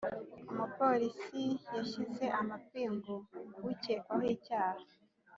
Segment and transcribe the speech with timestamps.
[0.51, 1.43] umupolisi
[1.75, 3.13] yashyize amapingu
[3.53, 4.83] ku ukekwaho icyaha.